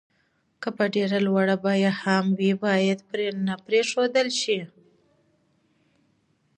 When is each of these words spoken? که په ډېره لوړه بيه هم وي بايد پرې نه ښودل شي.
که 0.61 0.69
په 0.77 0.83
ډېره 0.95 1.17
لوړه 1.27 1.55
بيه 1.65 1.91
هم 2.03 2.25
وي 2.39 2.51
بايد 2.63 2.99
پرې 3.09 3.27
نه 3.45 3.55
ښودل 3.91 4.27
شي. 4.41 4.59